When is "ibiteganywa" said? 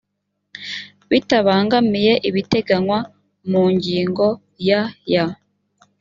2.29-2.99